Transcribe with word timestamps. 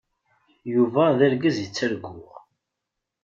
Yuba 0.73 1.03
d 1.17 1.19
argaz 1.27 1.57
i 1.65 1.67
ttarguɣ. 1.67 2.33